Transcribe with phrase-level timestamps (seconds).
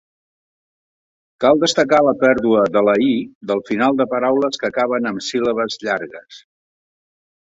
[1.43, 3.11] Cal destacar la pèrdua de la "-i"
[3.51, 6.41] del final de paraules que acaben amb síl·labes llargues.